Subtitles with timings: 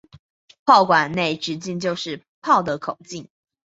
[0.65, 3.29] 炮管的内直径就是炮的口径。